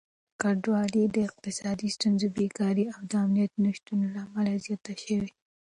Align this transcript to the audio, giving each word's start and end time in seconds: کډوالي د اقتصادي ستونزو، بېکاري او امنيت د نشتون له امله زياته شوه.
کډوالي 0.41 1.03
د 1.15 1.17
اقتصادي 1.27 1.89
ستونزو، 1.97 2.27
بېکاري 2.37 2.85
او 2.95 2.99
امنيت 3.23 3.51
د 3.55 3.59
نشتون 3.65 3.99
له 4.13 4.19
امله 4.25 4.53
زياته 4.65 4.93
شوه. 5.03 5.27